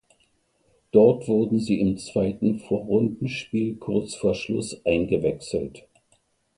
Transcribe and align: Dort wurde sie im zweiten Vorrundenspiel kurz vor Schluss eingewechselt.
Dort 0.89 1.27
wurde 1.27 1.59
sie 1.59 1.79
im 1.79 1.95
zweiten 1.99 2.57
Vorrundenspiel 2.59 3.75
kurz 3.75 4.15
vor 4.15 4.33
Schluss 4.33 4.83
eingewechselt. 4.83 5.85